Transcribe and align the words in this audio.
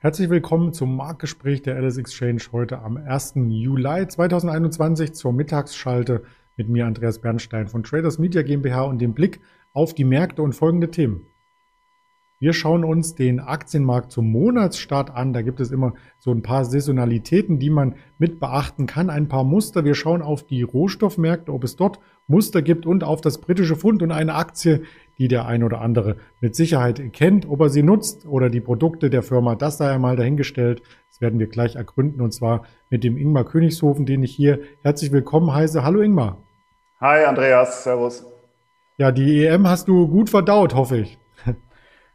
Herzlich 0.00 0.30
willkommen 0.30 0.72
zum 0.72 0.94
Marktgespräch 0.94 1.62
der 1.62 1.74
Alice 1.74 1.98
Exchange 1.98 2.40
heute 2.52 2.82
am 2.82 2.96
1. 2.96 3.32
Juli 3.48 4.06
2021 4.06 5.12
zur 5.12 5.32
Mittagsschalte 5.32 6.22
mit 6.56 6.68
mir 6.68 6.86
Andreas 6.86 7.20
Bernstein 7.20 7.66
von 7.66 7.82
Traders 7.82 8.16
Media 8.20 8.42
GmbH 8.42 8.82
und 8.82 9.00
dem 9.00 9.12
Blick 9.12 9.40
auf 9.72 9.94
die 9.94 10.04
Märkte 10.04 10.42
und 10.42 10.52
folgende 10.52 10.92
Themen. 10.92 11.26
Wir 12.38 12.52
schauen 12.52 12.84
uns 12.84 13.16
den 13.16 13.40
Aktienmarkt 13.40 14.12
zum 14.12 14.30
Monatsstart 14.30 15.10
an. 15.10 15.32
Da 15.32 15.42
gibt 15.42 15.58
es 15.58 15.72
immer 15.72 15.94
so 16.20 16.30
ein 16.30 16.42
paar 16.42 16.64
Saisonalitäten, 16.64 17.58
die 17.58 17.70
man 17.70 17.96
mit 18.18 18.38
beachten 18.38 18.86
kann, 18.86 19.10
ein 19.10 19.26
paar 19.26 19.42
Muster. 19.42 19.84
Wir 19.84 19.96
schauen 19.96 20.22
auf 20.22 20.46
die 20.46 20.62
Rohstoffmärkte, 20.62 21.52
ob 21.52 21.64
es 21.64 21.74
dort 21.74 21.98
Muster 22.28 22.62
gibt 22.62 22.86
und 22.86 23.02
auf 23.02 23.20
das 23.20 23.38
britische 23.38 23.74
Pfund 23.74 24.04
und 24.04 24.12
eine 24.12 24.36
Aktie, 24.36 24.82
die 25.18 25.28
der 25.28 25.46
ein 25.46 25.62
oder 25.62 25.80
andere 25.80 26.16
mit 26.40 26.54
Sicherheit 26.54 27.12
kennt. 27.12 27.48
Ob 27.48 27.60
er 27.60 27.68
sie 27.68 27.82
nutzt 27.82 28.26
oder 28.26 28.50
die 28.50 28.60
Produkte 28.60 29.10
der 29.10 29.22
Firma, 29.22 29.54
das 29.54 29.78
sei 29.78 29.90
einmal 29.90 30.16
dahingestellt. 30.16 30.82
Das 31.10 31.20
werden 31.20 31.38
wir 31.38 31.48
gleich 31.48 31.76
ergründen 31.76 32.20
und 32.20 32.32
zwar 32.32 32.64
mit 32.90 33.04
dem 33.04 33.16
Ingmar 33.16 33.44
Königshofen, 33.44 34.06
den 34.06 34.22
ich 34.22 34.34
hier 34.34 34.60
herzlich 34.82 35.12
willkommen 35.12 35.52
heiße. 35.52 35.84
Hallo 35.84 36.00
Ingmar. 36.00 36.38
Hi 37.00 37.24
Andreas, 37.24 37.84
Servus. 37.84 38.24
Ja, 38.96 39.12
die 39.12 39.46
EM 39.46 39.68
hast 39.68 39.86
du 39.86 40.08
gut 40.08 40.30
verdaut, 40.30 40.74
hoffe 40.74 40.98
ich. 40.98 41.18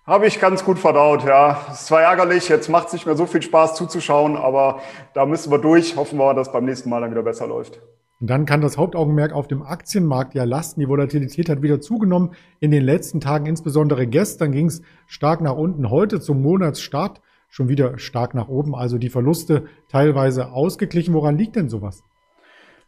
Habe 0.06 0.28
ich 0.28 0.42
ganz 0.42 0.66
gut 0.66 0.80
verdaut, 0.80 1.24
ja. 1.24 1.62
Es 1.70 1.82
ist 1.82 1.88
zwar 1.88 2.02
ärgerlich, 2.02 2.50
jetzt 2.50 2.68
macht 2.68 2.88
es 2.88 2.94
nicht 2.94 3.06
mehr 3.06 3.16
so 3.16 3.26
viel 3.26 3.42
Spaß 3.42 3.76
zuzuschauen, 3.76 4.36
aber 4.36 4.82
da 5.14 5.26
müssen 5.26 5.50
wir 5.50 5.60
durch. 5.60 5.96
Hoffen 5.96 6.20
wir, 6.20 6.34
dass 6.34 6.52
beim 6.52 6.66
nächsten 6.66 6.90
Mal 6.90 7.00
dann 7.00 7.12
wieder 7.12 7.24
besser 7.24 7.48
läuft. 7.48 7.82
Und 8.24 8.30
dann 8.30 8.46
kann 8.46 8.62
das 8.62 8.78
Hauptaugenmerk 8.78 9.34
auf 9.34 9.50
dem 9.50 9.64
Aktienmarkt 9.64 10.34
ja 10.34 10.46
lasten. 10.46 10.80
Die 10.80 10.88
Volatilität 10.88 11.50
hat 11.50 11.62
wieder 11.62 11.82
zugenommen 11.82 12.32
in 12.62 12.72
den 12.72 12.82
letzten 12.82 13.20
Tagen, 13.20 13.48
insbesondere 13.48 14.08
gestern 14.08 14.54
ging 14.54 14.68
es 14.68 14.82
stark 15.08 15.42
nach 15.42 15.58
unten. 15.58 15.90
Heute 15.90 16.22
zum 16.22 16.42
Monatsstart 16.42 17.20
schon 17.50 17.68
wieder 17.68 17.98
stark 17.98 18.34
nach 18.34 18.48
oben. 18.48 18.76
Also 18.76 18.98
die 18.98 19.10
Verluste 19.10 19.66
teilweise 19.90 20.54
ausgeglichen. 20.54 21.14
Woran 21.14 21.38
liegt 21.38 21.58
denn 21.58 21.68
sowas? 21.68 22.02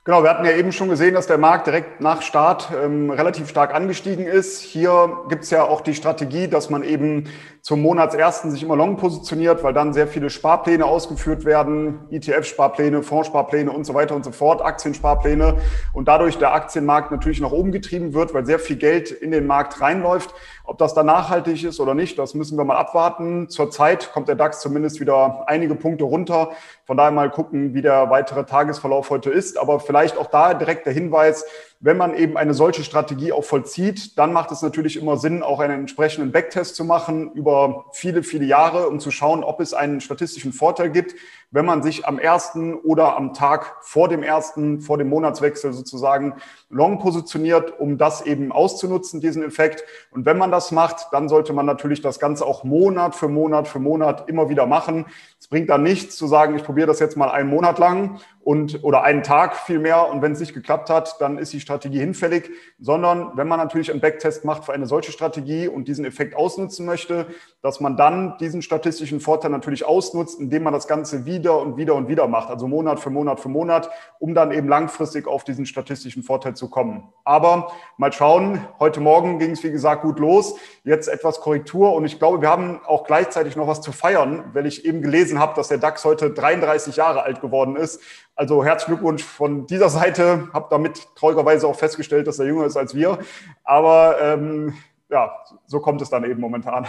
Genau, 0.08 0.22
wir 0.22 0.30
hatten 0.30 0.46
ja 0.46 0.52
eben 0.52 0.72
schon 0.72 0.90
gesehen, 0.90 1.16
dass 1.16 1.26
der 1.26 1.40
Markt 1.40 1.66
direkt 1.66 2.00
nach 2.00 2.22
Start 2.22 2.70
ähm, 2.80 3.10
relativ 3.10 3.50
stark 3.50 3.74
angestiegen 3.74 4.28
ist. 4.28 4.62
Hier 4.62 5.18
gibt 5.30 5.46
es 5.46 5.50
ja 5.50 5.64
auch 5.64 5.82
die 5.82 5.96
Strategie, 5.96 6.48
dass 6.48 6.70
man 6.70 6.84
eben 6.84 7.28
zum 7.64 7.82
Monatsersten 7.82 8.52
sich 8.52 8.62
immer 8.62 8.76
long 8.76 8.98
positioniert, 8.98 9.64
weil 9.64 9.74
dann 9.74 9.94
sehr 9.94 10.08
viele 10.08 10.30
Sparpläne 10.30 10.86
ausgeführt 10.86 11.44
werden, 11.44 12.02
ETF-Sparpläne, 12.12 13.02
Fondssparpläne 13.02 13.72
und 13.72 13.86
so 13.86 13.96
weiter 13.96 14.16
und 14.16 14.24
so 14.24 14.32
fort, 14.32 14.62
Aktiensparpläne 14.62 15.56
und 15.92 16.08
dadurch 16.08 16.38
der 16.38 16.54
Aktienmarkt 16.54 17.10
natürlich 17.10 17.42
nach 17.42 17.52
oben 17.52 17.72
getrieben 17.72 18.14
wird, 18.14 18.36
weil 18.36 18.46
sehr 18.46 18.60
viel 18.60 18.76
Geld 18.76 19.10
in 19.10 19.32
den 19.32 19.48
Markt 19.48 19.82
reinläuft. 19.82 20.36
Ob 20.68 20.80
das 20.80 20.94
dann 20.94 21.06
nachhaltig 21.06 21.64
ist 21.64 21.80
oder 21.80 21.94
nicht, 21.94 22.18
das 22.18 22.34
müssen 22.34 22.58
wir 22.58 22.66
mal 22.66 22.78
abwarten. 22.78 23.50
Zurzeit 23.50 24.12
kommt 24.12 24.28
der 24.28 24.36
DAX 24.36 24.62
zumindest 24.62 25.00
wieder 25.00 25.44
einige 25.48 25.76
Punkte 25.76 26.06
runter. 26.06 26.52
Von 26.86 26.98
daher 26.98 27.12
mal 27.12 27.30
gucken, 27.30 27.76
wie 27.76 27.82
der 27.84 28.10
weitere 28.10 28.46
Tagesverlauf 28.46 29.10
heute 29.12 29.30
ist. 29.30 29.60
Aber 29.60 29.80
vielleicht 29.80 30.18
auch 30.18 30.28
da 30.28 30.54
direkt 30.56 30.88
der 30.88 30.94
Hinweis, 30.94 31.46
wenn 31.86 31.98
man 31.98 32.16
eben 32.16 32.36
eine 32.36 32.56
solche 32.56 32.84
Strategie 32.84 33.32
auch 33.32 33.44
vollzieht, 33.44 34.18
dann 34.18 34.34
macht 34.34 34.52
es 34.52 34.64
natürlich 34.64 34.98
immer 34.98 35.18
Sinn, 35.18 35.44
auch 35.44 35.60
einen 35.60 35.82
entsprechenden 35.82 36.32
Backtest 36.32 36.76
zu 36.76 36.84
machen 36.84 37.32
über 37.34 37.86
viele, 37.92 38.24
viele 38.24 38.46
Jahre, 38.46 38.90
um 38.90 39.00
zu 39.00 39.12
schauen, 39.12 39.44
ob 39.44 39.60
es 39.60 39.76
einen 39.76 40.02
statistischen 40.02 40.52
Vorteil 40.52 40.90
gibt, 40.90 41.14
wenn 41.52 41.64
man 41.64 41.84
sich 41.84 42.08
am 42.08 42.18
ersten 42.18 42.74
oder 42.74 43.16
am 43.16 43.36
Tag 43.36 43.76
vor 43.82 44.10
dem 44.10 44.24
ersten, 44.24 44.82
vor 44.82 44.98
dem 44.98 45.10
Monatswechsel 45.10 45.74
sozusagen 45.74 46.34
long 46.70 46.98
positioniert, 46.98 47.80
um 47.80 48.00
das 48.00 48.26
eben 48.26 48.52
auszunutzen, 48.52 49.22
diesen 49.22 49.44
Effekt. 49.44 49.84
Und 50.10 50.26
wenn 50.26 50.40
man 50.40 50.52
das 50.52 50.72
macht, 50.72 51.10
dann 51.12 51.30
sollte 51.30 51.54
man 51.54 51.68
natürlich 51.68 52.02
das 52.02 52.20
Ganze 52.20 52.48
auch 52.48 52.64
Monat 52.64 53.14
für 53.14 53.28
Monat 53.28 53.68
für 53.68 53.80
Monat 53.80 54.28
immer 54.28 54.50
wieder 54.50 54.66
machen. 54.66 55.06
Es 55.40 55.48
bringt 55.48 55.70
dann 55.70 55.84
nichts 55.84 56.16
zu 56.16 56.26
sagen, 56.26 56.56
ich 56.56 56.64
probiere 56.64 56.88
das 56.88 57.00
jetzt 57.00 57.16
mal 57.16 57.30
einen 57.30 57.50
Monat 57.50 57.78
lang 57.78 58.20
und 58.46 58.84
oder 58.84 59.02
einen 59.02 59.24
Tag 59.24 59.56
vielmehr 59.58 60.08
und 60.08 60.22
wenn 60.22 60.34
es 60.34 60.40
nicht 60.40 60.54
geklappt 60.54 60.92
hat, 60.92 61.20
dann 61.20 61.40
ist 61.40 61.52
die 61.52 61.60
Strategie 61.60 61.98
hinfällig, 61.98 62.52
sondern 62.80 63.32
wenn 63.34 63.48
man 63.48 63.58
natürlich 63.58 63.90
einen 63.90 64.02
Backtest 64.02 64.46
macht 64.46 64.66
für 64.66 64.74
eine 64.74 64.86
solche 64.86 65.12
Strategie 65.12 65.68
und 65.68 65.88
diesen 65.88 66.06
Effekt 66.06 66.36
ausnutzen 66.36 66.86
möchte, 66.86 67.26
dass 67.64 67.80
man 67.80 67.98
dann 67.98 68.38
diesen 68.38 68.62
statistischen 68.62 69.20
Vorteil 69.20 69.50
natürlich 69.50 69.84
ausnutzt, 69.84 70.40
indem 70.40 70.62
man 70.62 70.74
das 70.74 70.88
Ganze 70.88 71.26
wieder 71.26 71.60
und 71.60 71.76
wieder 71.76 71.96
und 71.96 72.08
wieder 72.08 72.28
macht, 72.28 72.52
also 72.52 72.68
Monat 72.68 73.00
für 73.00 73.10
Monat 73.10 73.40
für 73.40 73.50
Monat, 73.50 73.90
um 74.20 74.36
dann 74.36 74.52
eben 74.52 74.68
langfristig 74.68 75.26
auf 75.26 75.44
diesen 75.44 75.66
statistischen 75.66 76.22
Vorteil 76.22 76.56
zu 76.56 76.70
kommen. 76.70 77.10
Aber 77.24 77.72
mal 77.98 78.14
schauen, 78.14 78.64
heute 78.80 79.00
Morgen 79.00 79.40
ging 79.40 79.52
es 79.52 79.64
wie 79.64 79.72
gesagt 79.72 80.04
gut 80.04 80.20
los, 80.20 80.56
jetzt 80.84 81.08
etwas 81.08 81.42
Korrektur. 81.42 81.96
Und 81.96 82.06
ich 82.06 82.20
glaube, 82.20 82.42
wir 82.42 82.50
haben 82.50 82.80
auch 82.86 83.06
gleichzeitig 83.06 83.56
noch 83.56 83.66
was 83.66 83.82
zu 83.82 83.92
feiern, 83.92 84.52
weil 84.54 84.68
ich 84.68 84.86
eben 84.86 85.02
gelesen 85.02 85.40
habe, 85.40 85.56
dass 85.56 85.70
der 85.70 85.80
DAX 85.80 86.06
heute 86.06 86.30
33 86.30 86.96
Jahre 86.96 87.24
alt 87.24 87.42
geworden 87.42 87.76
ist 87.76 88.00
also 88.36 88.64
herzlichen 88.64 88.96
Glückwunsch 88.96 89.24
von 89.24 89.66
dieser 89.66 89.90
Seite. 89.90 90.50
Hab 90.54 90.70
damit 90.70 91.08
traurigerweise 91.16 91.68
auch 91.68 91.76
festgestellt, 91.76 92.28
dass 92.28 92.40
er 92.40 92.46
jünger 92.46 92.66
ist 92.66 92.78
als 92.78 92.94
wir. 92.94 93.20
Aber 93.64 94.22
ähm, 94.22 94.74
ja, 95.10 95.32
so 95.66 95.80
kommt 95.80 96.02
es 96.02 96.10
dann 96.10 96.24
eben 96.26 96.42
momentan. 96.42 96.88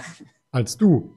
Als 0.57 0.79
du. 0.79 1.13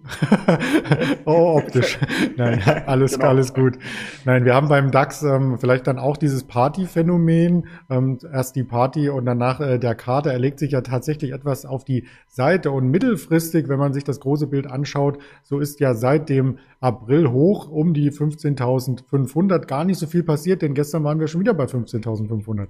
oh, 1.25 1.55
optisch. 1.55 1.97
Nein, 2.35 2.61
alles, 2.87 3.13
genau. 3.13 3.29
alles 3.29 3.53
gut. 3.53 3.79
Nein, 4.25 4.43
wir 4.43 4.53
haben 4.53 4.67
beim 4.67 4.91
DAX 4.91 5.23
ähm, 5.23 5.57
vielleicht 5.57 5.87
dann 5.87 5.97
auch 5.97 6.17
dieses 6.17 6.43
Party-Phänomen. 6.43 7.65
Ähm, 7.89 8.17
erst 8.33 8.57
die 8.57 8.65
Party 8.65 9.07
und 9.07 9.23
danach 9.23 9.61
äh, 9.61 9.79
der 9.79 9.95
Kater. 9.95 10.33
Er 10.33 10.39
legt 10.39 10.59
sich 10.59 10.71
ja 10.73 10.81
tatsächlich 10.81 11.31
etwas 11.31 11.65
auf 11.65 11.85
die 11.85 12.03
Seite. 12.27 12.71
Und 12.71 12.89
mittelfristig, 12.89 13.69
wenn 13.69 13.79
man 13.79 13.93
sich 13.93 14.03
das 14.03 14.19
große 14.19 14.47
Bild 14.47 14.67
anschaut, 14.67 15.19
so 15.43 15.59
ist 15.59 15.79
ja 15.79 15.93
seit 15.93 16.27
dem 16.27 16.57
April 16.81 17.31
hoch 17.31 17.69
um 17.69 17.93
die 17.93 18.11
15.500 18.11 19.67
gar 19.67 19.85
nicht 19.85 19.99
so 19.99 20.07
viel 20.07 20.23
passiert, 20.23 20.61
denn 20.61 20.73
gestern 20.73 21.05
waren 21.05 21.21
wir 21.21 21.29
schon 21.29 21.39
wieder 21.39 21.53
bei 21.53 21.63
15.500. 21.63 22.67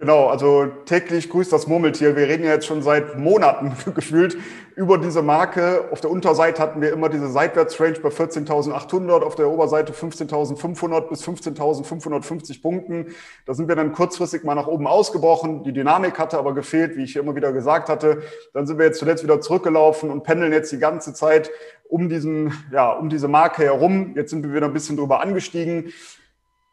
Genau, 0.00 0.28
also 0.28 0.64
täglich 0.86 1.28
grüßt 1.28 1.52
das 1.52 1.66
Murmeltier. 1.66 2.16
Wir 2.16 2.26
reden 2.26 2.42
ja 2.42 2.52
jetzt 2.52 2.64
schon 2.64 2.80
seit 2.80 3.18
Monaten 3.18 3.76
gefühlt 3.94 4.38
über 4.74 4.96
diese 4.96 5.20
Marke. 5.20 5.90
Auf 5.92 6.00
der 6.00 6.10
Unterseite 6.10 6.62
hatten 6.62 6.80
wir 6.80 6.90
immer 6.90 7.10
diese 7.10 7.28
Seitwärtsrange 7.28 8.00
bei 8.00 8.08
14.800, 8.08 9.20
auf 9.20 9.34
der 9.34 9.50
Oberseite 9.50 9.92
15.500 9.92 11.02
bis 11.02 11.22
15.550 11.22 12.62
Punkten. 12.62 13.08
Da 13.44 13.52
sind 13.52 13.68
wir 13.68 13.76
dann 13.76 13.92
kurzfristig 13.92 14.42
mal 14.42 14.54
nach 14.54 14.68
oben 14.68 14.86
ausgebrochen. 14.86 15.64
Die 15.64 15.74
Dynamik 15.74 16.18
hatte 16.18 16.38
aber 16.38 16.54
gefehlt, 16.54 16.96
wie 16.96 17.04
ich 17.04 17.16
immer 17.16 17.36
wieder 17.36 17.52
gesagt 17.52 17.90
hatte. 17.90 18.22
Dann 18.54 18.66
sind 18.66 18.78
wir 18.78 18.86
jetzt 18.86 19.00
zuletzt 19.00 19.22
wieder 19.22 19.42
zurückgelaufen 19.42 20.08
und 20.08 20.22
pendeln 20.22 20.54
jetzt 20.54 20.72
die 20.72 20.78
ganze 20.78 21.12
Zeit 21.12 21.50
um 21.90 22.08
diesen, 22.08 22.54
ja, 22.72 22.90
um 22.90 23.10
diese 23.10 23.28
Marke 23.28 23.64
herum. 23.64 24.14
Jetzt 24.16 24.30
sind 24.30 24.44
wir 24.44 24.54
wieder 24.54 24.68
ein 24.68 24.72
bisschen 24.72 24.96
drüber 24.96 25.20
angestiegen. 25.20 25.92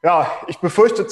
Ja, 0.01 0.31
ich 0.47 0.59
befürchte 0.59 1.07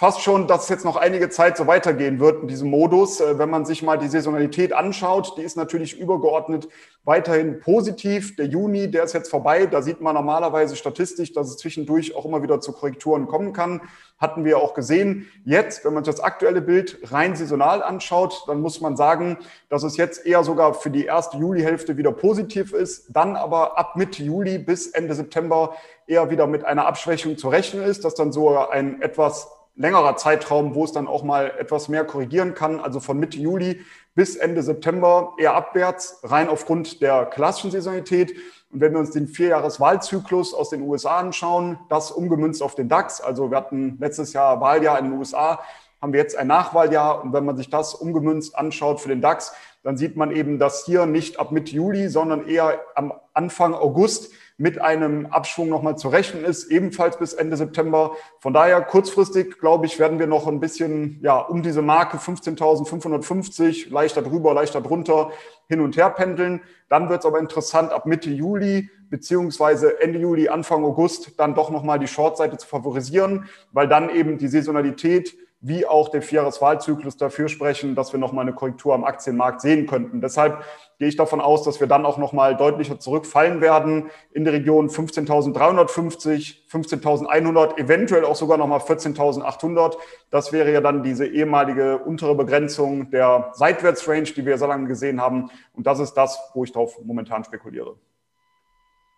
fast 0.00 0.22
schon, 0.22 0.46
dass 0.46 0.62
es 0.62 0.68
jetzt 0.70 0.86
noch 0.86 0.96
einige 0.96 1.28
Zeit 1.28 1.58
so 1.58 1.66
weitergehen 1.66 2.20
wird 2.20 2.40
in 2.40 2.48
diesem 2.48 2.70
Modus. 2.70 3.20
Äh, 3.20 3.38
wenn 3.38 3.50
man 3.50 3.66
sich 3.66 3.82
mal 3.82 3.98
die 3.98 4.08
Saisonalität 4.08 4.72
anschaut, 4.72 5.34
die 5.36 5.42
ist 5.42 5.58
natürlich 5.58 6.00
übergeordnet 6.00 6.68
weiterhin 7.04 7.60
positiv. 7.60 8.34
Der 8.36 8.46
Juni, 8.46 8.90
der 8.90 9.04
ist 9.04 9.12
jetzt 9.12 9.28
vorbei. 9.28 9.66
Da 9.66 9.82
sieht 9.82 10.00
man 10.00 10.14
normalerweise 10.14 10.74
statistisch, 10.74 11.34
dass 11.34 11.50
es 11.50 11.58
zwischendurch 11.58 12.16
auch 12.16 12.24
immer 12.24 12.42
wieder 12.42 12.60
zu 12.60 12.72
Korrekturen 12.72 13.26
kommen 13.26 13.52
kann. 13.52 13.82
Hatten 14.18 14.46
wir 14.46 14.56
auch 14.56 14.72
gesehen. 14.72 15.28
Jetzt, 15.44 15.84
wenn 15.84 15.92
man 15.92 16.02
sich 16.02 16.14
das 16.14 16.24
aktuelle 16.24 16.62
Bild 16.62 16.98
rein 17.12 17.36
saisonal 17.36 17.82
anschaut, 17.82 18.44
dann 18.46 18.62
muss 18.62 18.80
man 18.80 18.96
sagen, 18.96 19.36
dass 19.68 19.82
es 19.82 19.98
jetzt 19.98 20.24
eher 20.24 20.44
sogar 20.44 20.72
für 20.72 20.90
die 20.90 21.04
erste 21.04 21.36
Julihälfte 21.36 21.98
wieder 21.98 22.12
positiv 22.12 22.72
ist. 22.72 23.14
Dann 23.14 23.36
aber 23.36 23.78
ab 23.78 23.96
Mitte 23.96 24.22
Juli 24.22 24.56
bis 24.56 24.86
Ende 24.86 25.14
September 25.14 25.74
eher 26.06 26.30
wieder 26.30 26.46
mit 26.46 26.64
einer 26.64 26.86
Abschwächung 26.86 27.36
zu 27.36 27.50
rechnen 27.50 27.84
ist, 27.84 28.06
dass 28.06 28.14
dann 28.14 28.32
so 28.32 28.56
ein 28.56 29.02
etwas 29.02 29.59
längerer 29.80 30.16
Zeitraum, 30.16 30.74
wo 30.74 30.84
es 30.84 30.92
dann 30.92 31.08
auch 31.08 31.22
mal 31.22 31.52
etwas 31.58 31.88
mehr 31.88 32.04
korrigieren 32.04 32.54
kann. 32.54 32.80
Also 32.80 33.00
von 33.00 33.18
Mitte 33.18 33.38
Juli 33.38 33.80
bis 34.14 34.36
Ende 34.36 34.62
September 34.62 35.32
eher 35.38 35.54
abwärts, 35.54 36.20
rein 36.22 36.50
aufgrund 36.50 37.00
der 37.00 37.24
klassischen 37.24 37.70
Saisonalität. 37.70 38.36
Und 38.70 38.82
wenn 38.82 38.92
wir 38.92 39.00
uns 39.00 39.10
den 39.10 39.26
Vierjahreswahlzyklus 39.26 40.52
aus 40.52 40.68
den 40.68 40.82
USA 40.82 41.18
anschauen, 41.18 41.78
das 41.88 42.10
umgemünzt 42.10 42.62
auf 42.62 42.74
den 42.74 42.90
DAX, 42.90 43.22
also 43.22 43.50
wir 43.50 43.56
hatten 43.56 43.96
letztes 43.98 44.34
Jahr 44.34 44.60
Wahljahr 44.60 44.98
in 44.98 45.06
den 45.06 45.18
USA, 45.18 45.60
haben 46.02 46.12
wir 46.12 46.20
jetzt 46.20 46.36
ein 46.36 46.46
Nachwahljahr. 46.46 47.22
Und 47.22 47.32
wenn 47.32 47.46
man 47.46 47.56
sich 47.56 47.70
das 47.70 47.94
umgemünzt 47.94 48.56
anschaut 48.56 49.00
für 49.00 49.08
den 49.08 49.22
DAX, 49.22 49.54
dann 49.82 49.96
sieht 49.96 50.14
man 50.14 50.30
eben, 50.30 50.58
dass 50.58 50.84
hier 50.84 51.06
nicht 51.06 51.40
ab 51.40 51.52
Mitte 51.52 51.74
Juli, 51.74 52.08
sondern 52.08 52.46
eher 52.46 52.80
am 52.94 53.14
Anfang 53.32 53.72
August 53.72 54.32
mit 54.60 54.78
einem 54.78 55.24
Abschwung 55.24 55.70
nochmal 55.70 55.96
zu 55.96 56.10
rechnen 56.10 56.44
ist, 56.44 56.70
ebenfalls 56.70 57.16
bis 57.16 57.32
Ende 57.32 57.56
September. 57.56 58.12
Von 58.40 58.52
daher 58.52 58.82
kurzfristig, 58.82 59.58
glaube 59.58 59.86
ich, 59.86 59.98
werden 59.98 60.18
wir 60.18 60.26
noch 60.26 60.46
ein 60.46 60.60
bisschen 60.60 61.18
ja 61.22 61.38
um 61.38 61.62
diese 61.62 61.80
Marke 61.80 62.18
15.550, 62.18 63.90
leichter 63.90 64.20
drüber, 64.20 64.52
leichter 64.52 64.82
drunter, 64.82 65.30
hin 65.66 65.80
und 65.80 65.96
her 65.96 66.10
pendeln. 66.10 66.60
Dann 66.90 67.08
wird 67.08 67.20
es 67.20 67.26
aber 67.26 67.38
interessant, 67.38 67.90
ab 67.90 68.04
Mitte 68.04 68.28
Juli 68.28 68.90
beziehungsweise 69.08 69.98
Ende 70.02 70.18
Juli, 70.18 70.50
Anfang 70.50 70.84
August 70.84 71.40
dann 71.40 71.54
doch 71.54 71.70
nochmal 71.70 71.98
die 71.98 72.06
Shortseite 72.06 72.58
zu 72.58 72.66
favorisieren, 72.66 73.48
weil 73.72 73.88
dann 73.88 74.10
eben 74.10 74.36
die 74.36 74.48
Saisonalität 74.48 75.38
wie 75.62 75.86
auch 75.86 76.08
der 76.08 76.22
Vierjahreswahlzyklus 76.22 77.18
dafür 77.18 77.48
sprechen, 77.48 77.94
dass 77.94 78.12
wir 78.12 78.20
nochmal 78.20 78.42
eine 78.42 78.54
Korrektur 78.54 78.94
am 78.94 79.04
Aktienmarkt 79.04 79.60
sehen 79.60 79.86
könnten. 79.86 80.22
Deshalb 80.22 80.64
gehe 80.98 81.08
ich 81.08 81.16
davon 81.16 81.40
aus, 81.40 81.62
dass 81.64 81.80
wir 81.80 81.86
dann 81.86 82.06
auch 82.06 82.16
nochmal 82.16 82.56
deutlicher 82.56 82.98
zurückfallen 82.98 83.60
werden 83.60 84.10
in 84.32 84.44
die 84.44 84.50
Region 84.50 84.88
15.350, 84.88 86.68
15.100, 86.70 87.78
eventuell 87.78 88.24
auch 88.24 88.36
sogar 88.36 88.56
nochmal 88.56 88.80
14.800. 88.80 89.96
Das 90.30 90.52
wäre 90.52 90.72
ja 90.72 90.80
dann 90.80 91.02
diese 91.02 91.26
ehemalige 91.26 91.98
untere 91.98 92.34
Begrenzung 92.34 93.10
der 93.10 93.50
Seitwärtsrange, 93.52 94.32
die 94.34 94.46
wir 94.46 94.56
so 94.56 94.66
lange 94.66 94.88
gesehen 94.88 95.20
haben. 95.20 95.50
Und 95.74 95.86
das 95.86 95.98
ist 96.00 96.14
das, 96.14 96.38
wo 96.54 96.64
ich 96.64 96.72
drauf 96.72 96.98
momentan 97.04 97.44
spekuliere. 97.44 97.96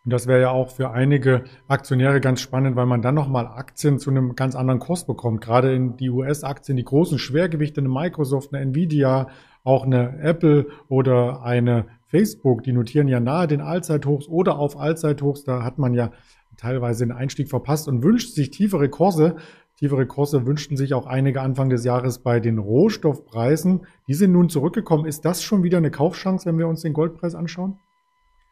Und 0.05 0.13
das 0.13 0.27
wäre 0.27 0.41
ja 0.41 0.51
auch 0.51 0.71
für 0.71 0.91
einige 0.91 1.45
Aktionäre 1.69 2.21
ganz 2.21 2.41
spannend, 2.41 2.75
weil 2.75 2.87
man 2.87 3.03
dann 3.03 3.15
nochmal 3.15 3.47
Aktien 3.47 4.01
zu 4.01 4.11
einem 4.11 4.35
ganz 4.35 4.57
anderen 4.57 4.81
Kurs 4.81 5.07
bekommt. 5.07 5.41
Gerade 5.41 5.73
in 5.73 5.97
die 5.97 6.11
US-Aktien, 6.11 6.77
die 6.77 6.85
großen 6.85 7.21
Schwergewichte, 7.21 7.81
eine 7.81 7.89
Microsoft, 7.89 8.53
eine 8.53 8.63
Nvidia, 8.65 9.29
auch 9.63 9.85
eine 9.85 10.19
Apple 10.21 10.67
oder 10.89 11.45
eine 11.45 11.87
Facebook, 12.07 12.65
die 12.65 12.73
notieren 12.73 13.07
ja 13.07 13.21
nahe 13.21 13.47
den 13.47 13.61
Allzeithochs 13.61 14.27
oder 14.27 14.59
auf 14.59 14.77
Allzeithochs. 14.77 15.45
Da 15.45 15.63
hat 15.63 15.79
man 15.79 15.95
ja 15.95 16.11
teilweise 16.57 17.07
den 17.07 17.13
Einstieg 17.13 17.49
verpasst 17.49 17.87
und 17.87 18.03
wünscht 18.03 18.35
sich 18.35 18.51
tiefere 18.51 18.89
Kurse. 18.89 19.37
Tiefere 19.77 20.07
Kurse 20.07 20.47
wünschten 20.47 20.77
sich 20.77 20.95
auch 20.95 21.07
einige 21.07 21.41
Anfang 21.41 21.71
des 21.71 21.85
Jahres 21.85 22.19
bei 22.19 22.41
den 22.41 22.59
Rohstoffpreisen. 22.59 23.87
Die 24.09 24.15
sind 24.15 24.33
nun 24.33 24.49
zurückgekommen. 24.49 25.07
Ist 25.07 25.25
das 25.25 25.45
schon 25.45 25.63
wieder 25.63 25.79
eine 25.79 25.93
Kaufchance, 25.93 26.45
wenn 26.47 26.59
wir 26.59 26.67
uns 26.67 26.83
den 26.83 26.93
Goldpreis 26.93 27.37
anschauen? 27.37 27.79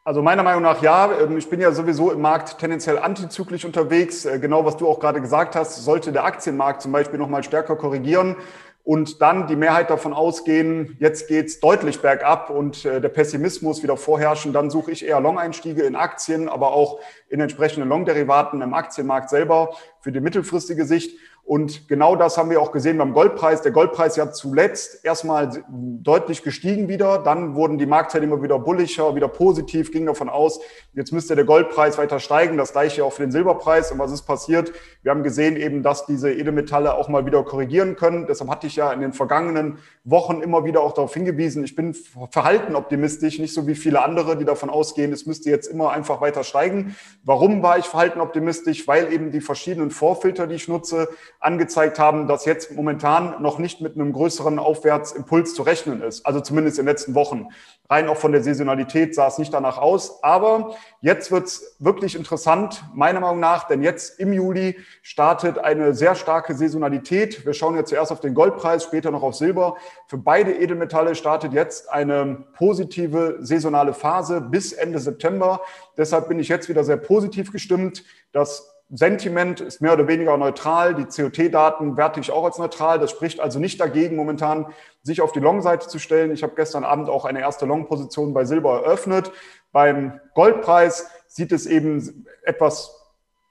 Also 0.03 0.23
meiner 0.23 0.41
Meinung 0.41 0.63
nach 0.63 0.81
ja. 0.81 1.11
Ähm, 1.21 1.37
ich 1.37 1.47
bin 1.47 1.61
ja 1.61 1.71
sowieso 1.71 2.11
im 2.11 2.21
Markt 2.21 2.57
tendenziell 2.57 2.97
antizyklisch 2.97 3.65
unterwegs. 3.65 4.25
Äh, 4.25 4.39
genau 4.39 4.65
was 4.65 4.77
du 4.77 4.87
auch 4.87 4.99
gerade 4.99 5.21
gesagt 5.21 5.55
hast, 5.55 5.75
sollte 5.83 6.11
der 6.11 6.25
Aktienmarkt 6.25 6.81
zum 6.81 6.91
Beispiel 6.91 7.19
nochmal 7.19 7.43
stärker 7.43 7.75
korrigieren 7.75 8.35
und 8.83 9.21
dann 9.21 9.45
die 9.45 9.55
Mehrheit 9.55 9.91
davon 9.91 10.13
ausgehen, 10.13 10.97
jetzt 10.99 11.27
geht's 11.27 11.59
deutlich 11.59 12.01
bergab 12.01 12.49
und 12.49 12.83
äh, 12.83 12.99
der 12.99 13.09
Pessimismus 13.09 13.83
wieder 13.83 13.95
vorherrschen, 13.95 14.53
dann 14.53 14.71
suche 14.71 14.91
ich 14.91 15.05
eher 15.05 15.21
Long-Einstiege 15.21 15.83
in 15.83 15.95
Aktien, 15.95 16.49
aber 16.49 16.73
auch 16.73 16.99
in 17.29 17.39
entsprechenden 17.39 17.87
Long-Derivaten 17.87 18.61
im 18.61 18.73
Aktienmarkt 18.73 19.29
selber 19.29 19.75
für 19.99 20.11
die 20.11 20.19
mittelfristige 20.19 20.85
Sicht. 20.85 21.15
Und 21.51 21.89
genau 21.89 22.15
das 22.15 22.37
haben 22.37 22.49
wir 22.49 22.61
auch 22.61 22.71
gesehen 22.71 22.97
beim 22.97 23.11
Goldpreis. 23.11 23.61
Der 23.61 23.73
Goldpreis 23.73 24.15
ja 24.15 24.31
zuletzt 24.31 25.03
erstmal 25.03 25.51
deutlich 25.67 26.43
gestiegen 26.43 26.87
wieder. 26.87 27.17
Dann 27.17 27.55
wurden 27.55 27.77
die 27.77 27.85
Marktteilnehmer 27.85 28.41
wieder 28.41 28.57
bullischer, 28.57 29.15
wieder 29.15 29.27
positiv, 29.27 29.91
ging 29.91 30.05
davon 30.05 30.29
aus, 30.29 30.61
jetzt 30.93 31.11
müsste 31.11 31.35
der 31.35 31.43
Goldpreis 31.43 31.97
weiter 31.97 32.21
steigen. 32.21 32.55
Das 32.55 32.71
gleiche 32.71 33.03
auch 33.03 33.11
für 33.11 33.23
den 33.23 33.33
Silberpreis. 33.33 33.91
Und 33.91 33.99
was 33.99 34.13
ist 34.13 34.21
passiert? 34.21 34.71
Wir 35.03 35.11
haben 35.11 35.23
gesehen 35.23 35.57
eben, 35.57 35.83
dass 35.83 36.05
diese 36.05 36.31
Edelmetalle 36.31 36.93
auch 36.93 37.09
mal 37.09 37.25
wieder 37.25 37.43
korrigieren 37.43 37.97
können. 37.97 38.27
Deshalb 38.27 38.49
hatte 38.49 38.67
ich 38.67 38.77
ja 38.77 38.93
in 38.93 39.01
den 39.01 39.11
vergangenen 39.11 39.79
Wochen 40.05 40.39
immer 40.39 40.63
wieder 40.63 40.79
auch 40.79 40.93
darauf 40.93 41.13
hingewiesen, 41.13 41.63
ich 41.63 41.75
bin 41.75 41.93
verhalten 42.31 42.75
optimistisch, 42.75 43.39
nicht 43.39 43.53
so 43.53 43.67
wie 43.67 43.75
viele 43.75 44.01
andere, 44.03 44.37
die 44.37 44.45
davon 44.45 44.69
ausgehen, 44.69 45.11
es 45.11 45.27
müsste 45.27 45.49
jetzt 45.49 45.67
immer 45.67 45.91
einfach 45.91 46.21
weiter 46.21 46.43
steigen. 46.43 46.95
Warum 47.23 47.61
war 47.61 47.77
ich 47.77 47.85
verhalten 47.85 48.19
optimistisch? 48.19 48.87
Weil 48.87 49.13
eben 49.13 49.31
die 49.31 49.41
verschiedenen 49.41 49.91
Vorfilter, 49.91 50.47
die 50.47 50.55
ich 50.55 50.67
nutze, 50.67 51.09
angezeigt 51.41 51.97
haben, 51.97 52.27
dass 52.27 52.45
jetzt 52.45 52.71
momentan 52.71 53.41
noch 53.41 53.57
nicht 53.57 53.81
mit 53.81 53.95
einem 53.95 54.13
größeren 54.13 54.59
Aufwärtsimpuls 54.59 55.55
zu 55.55 55.63
rechnen 55.63 56.01
ist. 56.03 56.23
Also 56.23 56.39
zumindest 56.39 56.77
in 56.77 56.85
den 56.85 56.91
letzten 56.91 57.15
Wochen. 57.15 57.47
Rein 57.89 58.07
auch 58.07 58.17
von 58.17 58.31
der 58.31 58.43
Saisonalität 58.43 59.15
sah 59.15 59.27
es 59.27 59.39
nicht 59.39 59.51
danach 59.51 59.79
aus. 59.79 60.23
Aber 60.23 60.75
jetzt 61.01 61.31
wird 61.31 61.47
es 61.47 61.75
wirklich 61.79 62.15
interessant, 62.15 62.83
meiner 62.93 63.19
Meinung 63.19 63.39
nach, 63.39 63.67
denn 63.67 63.81
jetzt 63.81 64.19
im 64.19 64.33
Juli 64.33 64.77
startet 65.01 65.57
eine 65.57 65.95
sehr 65.95 66.13
starke 66.13 66.53
Saisonalität. 66.53 67.43
Wir 67.43 67.53
schauen 67.53 67.75
jetzt 67.75 67.89
zuerst 67.89 68.11
auf 68.11 68.19
den 68.19 68.35
Goldpreis, 68.35 68.83
später 68.83 69.09
noch 69.09 69.23
auf 69.23 69.33
Silber. 69.33 69.77
Für 70.05 70.19
beide 70.19 70.53
Edelmetalle 70.53 71.15
startet 71.15 71.53
jetzt 71.53 71.91
eine 71.91 72.45
positive 72.55 73.39
saisonale 73.41 73.95
Phase 73.95 74.41
bis 74.41 74.73
Ende 74.73 74.99
September. 74.99 75.61
Deshalb 75.97 76.29
bin 76.29 76.39
ich 76.39 76.49
jetzt 76.49 76.69
wieder 76.69 76.83
sehr 76.83 76.97
positiv 76.97 77.51
gestimmt. 77.51 78.03
Das 78.31 78.70
Sentiment 78.93 79.61
ist 79.61 79.81
mehr 79.81 79.93
oder 79.93 80.07
weniger 80.07 80.35
neutral. 80.37 80.93
Die 80.95 81.05
COT-Daten 81.05 81.95
werte 81.95 82.19
ich 82.19 82.31
auch 82.31 82.43
als 82.43 82.57
neutral. 82.57 82.99
Das 82.99 83.11
spricht 83.11 83.39
also 83.39 83.57
nicht 83.57 83.79
dagegen, 83.79 84.17
momentan 84.17 84.67
sich 85.01 85.21
auf 85.21 85.31
die 85.31 85.39
Long-Seite 85.39 85.87
zu 85.87 85.97
stellen. 85.97 86.31
Ich 86.31 86.43
habe 86.43 86.55
gestern 86.55 86.83
Abend 86.83 87.09
auch 87.09 87.23
eine 87.23 87.39
erste 87.39 87.65
Long-Position 87.65 88.33
bei 88.33 88.43
Silber 88.43 88.83
eröffnet. 88.83 89.31
Beim 89.71 90.19
Goldpreis 90.33 91.09
sieht 91.27 91.53
es 91.53 91.65
eben 91.65 92.25
etwas 92.43 93.00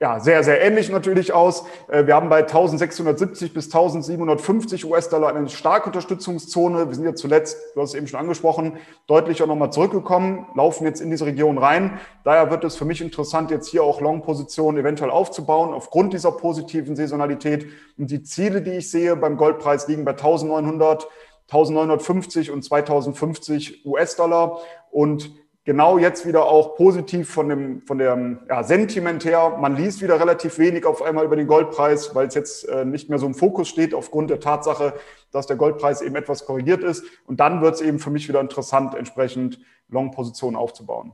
ja, 0.02 0.18
sehr, 0.18 0.42
sehr 0.42 0.62
ähnlich 0.62 0.88
natürlich 0.88 1.34
aus. 1.34 1.66
Äh, 1.88 2.06
wir 2.06 2.14
haben 2.14 2.30
bei 2.30 2.38
1670 2.38 3.52
bis 3.52 3.66
1750 3.66 4.86
US-Dollar 4.86 5.36
eine 5.36 5.50
starke 5.50 5.88
Unterstützungszone. 5.88 6.88
Wir 6.88 6.94
sind 6.94 7.04
ja 7.04 7.14
zuletzt, 7.14 7.58
du 7.74 7.82
hast 7.82 7.90
es 7.90 7.94
eben 7.96 8.06
schon 8.06 8.18
angesprochen, 8.18 8.78
deutlich 9.06 9.42
auch 9.42 9.46
nochmal 9.46 9.70
zurückgekommen, 9.70 10.46
laufen 10.54 10.86
jetzt 10.86 11.02
in 11.02 11.10
diese 11.10 11.26
Region 11.26 11.58
rein. 11.58 12.00
Daher 12.24 12.50
wird 12.50 12.64
es 12.64 12.76
für 12.76 12.86
mich 12.86 13.02
interessant, 13.02 13.50
jetzt 13.50 13.68
hier 13.68 13.82
auch 13.82 14.00
Long-Positionen 14.00 14.78
eventuell 14.78 15.10
aufzubauen, 15.10 15.74
aufgrund 15.74 16.14
dieser 16.14 16.32
positiven 16.32 16.96
Saisonalität. 16.96 17.66
Und 17.98 18.10
die 18.10 18.22
Ziele, 18.22 18.62
die 18.62 18.78
ich 18.78 18.90
sehe 18.90 19.16
beim 19.16 19.36
Goldpreis, 19.36 19.86
liegen 19.86 20.06
bei 20.06 20.12
1900, 20.12 21.08
1950 21.48 22.50
und 22.50 22.64
2050 22.64 23.84
US-Dollar. 23.84 24.60
Und 24.90 25.30
genau 25.70 25.98
jetzt 25.98 26.26
wieder 26.26 26.46
auch 26.46 26.74
positiv 26.74 27.30
von 27.30 27.48
dem, 27.48 27.82
von 27.82 27.96
dem 27.96 28.40
ja, 28.48 28.64
Sentiment 28.64 29.24
her. 29.24 29.56
Man 29.60 29.76
liest 29.76 30.02
wieder 30.02 30.18
relativ 30.18 30.58
wenig 30.58 30.84
auf 30.84 31.00
einmal 31.00 31.24
über 31.24 31.36
den 31.36 31.46
Goldpreis, 31.46 32.12
weil 32.12 32.26
es 32.26 32.34
jetzt 32.34 32.68
äh, 32.68 32.84
nicht 32.84 33.08
mehr 33.08 33.20
so 33.20 33.26
im 33.26 33.34
Fokus 33.34 33.68
steht 33.68 33.94
aufgrund 33.94 34.30
der 34.30 34.40
Tatsache, 34.40 34.94
dass 35.30 35.46
der 35.46 35.54
Goldpreis 35.54 36.02
eben 36.02 36.16
etwas 36.16 36.44
korrigiert 36.44 36.82
ist. 36.82 37.04
Und 37.24 37.38
dann 37.38 37.62
wird 37.62 37.76
es 37.76 37.82
eben 37.82 38.00
für 38.00 38.10
mich 38.10 38.28
wieder 38.28 38.40
interessant, 38.40 38.96
entsprechend 38.96 39.60
Long-Positionen 39.88 40.56
aufzubauen. 40.56 41.12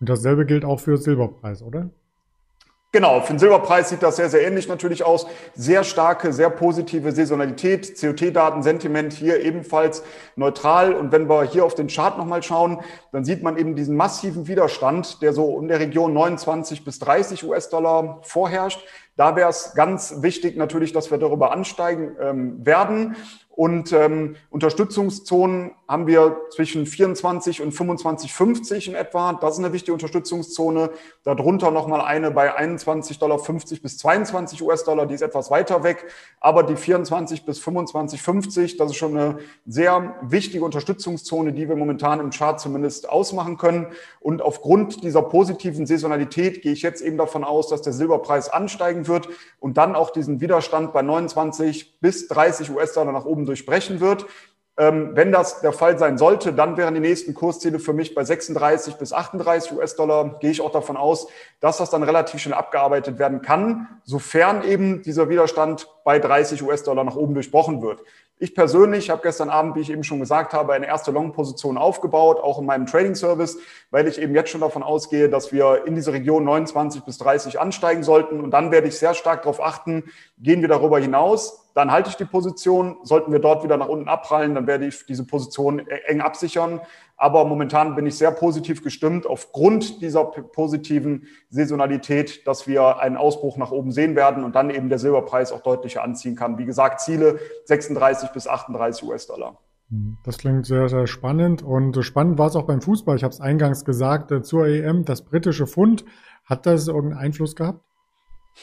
Und 0.00 0.08
dasselbe 0.08 0.46
gilt 0.46 0.64
auch 0.64 0.80
für 0.80 0.96
Silberpreis, 0.96 1.62
oder? 1.62 1.88
Genau, 2.94 3.22
für 3.22 3.32
den 3.32 3.38
Silberpreis 3.38 3.88
sieht 3.88 4.02
das 4.02 4.16
sehr, 4.16 4.28
sehr 4.28 4.46
ähnlich 4.46 4.68
natürlich 4.68 5.02
aus. 5.02 5.26
Sehr 5.54 5.82
starke, 5.82 6.30
sehr 6.34 6.50
positive 6.50 7.10
Saisonalität, 7.12 7.98
COT-Daten, 7.98 8.62
Sentiment 8.62 9.14
hier 9.14 9.42
ebenfalls 9.42 10.02
neutral. 10.36 10.92
Und 10.92 11.10
wenn 11.10 11.26
wir 11.26 11.44
hier 11.44 11.64
auf 11.64 11.74
den 11.74 11.86
Chart 11.86 12.18
nochmal 12.18 12.42
schauen, 12.42 12.80
dann 13.10 13.24
sieht 13.24 13.42
man 13.42 13.56
eben 13.56 13.76
diesen 13.76 13.96
massiven 13.96 14.46
Widerstand, 14.46 15.22
der 15.22 15.32
so 15.32 15.58
in 15.58 15.68
der 15.68 15.80
Region 15.80 16.12
29 16.12 16.84
bis 16.84 16.98
30 16.98 17.44
US-Dollar 17.44 18.20
vorherrscht. 18.24 18.84
Da 19.16 19.36
wäre 19.36 19.48
es 19.48 19.72
ganz 19.74 20.16
wichtig 20.20 20.58
natürlich, 20.58 20.92
dass 20.92 21.10
wir 21.10 21.16
darüber 21.16 21.50
ansteigen 21.50 22.16
ähm, 22.20 22.66
werden. 22.66 23.16
Und 23.54 23.92
ähm, 23.92 24.36
Unterstützungszonen 24.48 25.72
haben 25.86 26.06
wir 26.06 26.40
zwischen 26.50 26.86
24 26.86 27.60
und 27.60 27.74
25,50 27.74 28.88
in 28.88 28.94
etwa. 28.94 29.34
Das 29.34 29.54
ist 29.54 29.58
eine 29.58 29.74
wichtige 29.74 29.92
Unterstützungszone. 29.92 30.90
Darunter 31.22 31.70
nochmal 31.70 32.00
eine 32.00 32.30
bei 32.30 32.58
21,50 32.58 33.18
Dollar 33.18 33.38
bis 33.82 33.98
22 33.98 34.62
US-Dollar. 34.62 35.04
Die 35.04 35.14
ist 35.14 35.20
etwas 35.20 35.50
weiter 35.50 35.82
weg. 35.84 36.06
Aber 36.40 36.62
die 36.62 36.76
24 36.76 37.44
bis 37.44 37.60
25,50, 37.60 38.78
das 38.78 38.92
ist 38.92 38.96
schon 38.96 39.16
eine 39.16 39.38
sehr 39.66 40.16
wichtige 40.22 40.64
Unterstützungszone, 40.64 41.52
die 41.52 41.68
wir 41.68 41.76
momentan 41.76 42.20
im 42.20 42.30
Chart 42.30 42.58
zumindest 42.58 43.08
ausmachen 43.10 43.58
können. 43.58 43.88
Und 44.20 44.40
aufgrund 44.40 45.04
dieser 45.04 45.20
positiven 45.20 45.84
Saisonalität 45.84 46.62
gehe 46.62 46.72
ich 46.72 46.80
jetzt 46.80 47.02
eben 47.02 47.18
davon 47.18 47.44
aus, 47.44 47.68
dass 47.68 47.82
der 47.82 47.92
Silberpreis 47.92 48.48
ansteigen 48.48 49.08
wird 49.08 49.28
und 49.60 49.76
dann 49.76 49.94
auch 49.94 50.08
diesen 50.10 50.40
Widerstand 50.40 50.94
bei 50.94 51.02
29 51.02 52.00
bis 52.00 52.28
30 52.28 52.70
US-Dollar 52.70 53.12
nach 53.12 53.26
oben 53.26 53.41
oben 53.42 53.46
durchbrechen 53.46 54.00
wird. 54.00 54.26
Ähm, 54.78 55.10
wenn 55.14 55.32
das 55.32 55.60
der 55.60 55.72
Fall 55.72 55.98
sein 55.98 56.16
sollte, 56.16 56.54
dann 56.54 56.78
wären 56.78 56.94
die 56.94 57.00
nächsten 57.00 57.34
Kursziele 57.34 57.78
für 57.78 57.92
mich 57.92 58.14
bei 58.14 58.24
36 58.24 58.94
bis 58.94 59.12
38 59.12 59.72
US-Dollar. 59.72 60.38
Gehe 60.40 60.50
ich 60.50 60.62
auch 60.62 60.72
davon 60.72 60.96
aus, 60.96 61.26
dass 61.60 61.76
das 61.76 61.90
dann 61.90 62.02
relativ 62.02 62.40
schnell 62.40 62.54
abgearbeitet 62.54 63.18
werden 63.18 63.42
kann, 63.42 63.88
sofern 64.04 64.64
eben 64.64 65.02
dieser 65.02 65.28
Widerstand 65.28 65.88
bei 66.04 66.18
30 66.18 66.62
US-Dollar 66.62 67.04
nach 67.04 67.16
oben 67.16 67.34
durchbrochen 67.34 67.82
wird. 67.82 68.02
Ich 68.38 68.54
persönlich 68.54 69.10
habe 69.10 69.20
gestern 69.22 69.50
Abend, 69.50 69.76
wie 69.76 69.80
ich 69.80 69.90
eben 69.90 70.04
schon 70.04 70.20
gesagt 70.20 70.54
habe, 70.54 70.72
eine 70.72 70.86
erste 70.86 71.10
Long-Position 71.10 71.76
aufgebaut, 71.76 72.40
auch 72.40 72.58
in 72.58 72.64
meinem 72.64 72.86
Trading-Service, 72.86 73.58
weil 73.90 74.08
ich 74.08 74.18
eben 74.18 74.34
jetzt 74.34 74.50
schon 74.50 74.62
davon 74.62 74.82
ausgehe, 74.82 75.28
dass 75.28 75.52
wir 75.52 75.86
in 75.86 75.94
diese 75.94 76.14
Region 76.14 76.44
29 76.44 77.02
bis 77.02 77.18
30 77.18 77.60
ansteigen 77.60 78.02
sollten. 78.02 78.40
Und 78.40 78.52
dann 78.52 78.72
werde 78.72 78.88
ich 78.88 78.98
sehr 78.98 79.12
stark 79.12 79.42
darauf 79.42 79.62
achten, 79.62 80.04
gehen 80.38 80.62
wir 80.62 80.68
darüber 80.68 80.98
hinaus, 80.98 81.61
dann 81.74 81.90
halte 81.90 82.10
ich 82.10 82.16
die 82.16 82.24
Position. 82.24 82.96
Sollten 83.02 83.32
wir 83.32 83.38
dort 83.38 83.64
wieder 83.64 83.76
nach 83.76 83.88
unten 83.88 84.08
abprallen, 84.08 84.54
dann 84.54 84.66
werde 84.66 84.86
ich 84.86 85.06
diese 85.06 85.26
Position 85.26 85.80
e-, 85.80 85.84
eng 86.06 86.20
absichern. 86.20 86.80
Aber 87.16 87.44
momentan 87.44 87.94
bin 87.94 88.06
ich 88.06 88.16
sehr 88.16 88.32
positiv 88.32 88.82
gestimmt 88.82 89.26
aufgrund 89.26 90.02
dieser 90.02 90.24
positiven 90.24 91.26
Saisonalität, 91.50 92.46
dass 92.46 92.66
wir 92.66 92.98
einen 92.98 93.16
Ausbruch 93.16 93.56
nach 93.56 93.70
oben 93.70 93.92
sehen 93.92 94.16
werden 94.16 94.44
und 94.44 94.56
dann 94.56 94.70
eben 94.70 94.88
der 94.88 94.98
Silberpreis 94.98 95.52
auch 95.52 95.62
deutlicher 95.62 96.02
anziehen 96.02 96.34
kann. 96.34 96.58
Wie 96.58 96.64
gesagt, 96.64 97.00
Ziele 97.00 97.38
36 97.66 98.30
bis 98.30 98.48
38 98.48 99.04
US-Dollar. 99.04 99.58
Das 100.24 100.38
klingt 100.38 100.64
sehr, 100.64 100.88
sehr 100.88 101.06
spannend. 101.06 101.62
Und 101.62 102.02
spannend 102.02 102.38
war 102.38 102.46
es 102.46 102.56
auch 102.56 102.64
beim 102.64 102.80
Fußball. 102.80 103.16
Ich 103.16 103.24
habe 103.24 103.32
es 103.32 103.40
eingangs 103.40 103.84
gesagt, 103.84 104.32
äh, 104.32 104.42
zur 104.42 104.66
EM, 104.66 105.04
das 105.04 105.22
britische 105.22 105.66
Pfund. 105.66 106.04
Hat 106.44 106.66
das 106.66 106.88
irgendeinen 106.88 107.20
Einfluss 107.20 107.54
gehabt? 107.54 107.84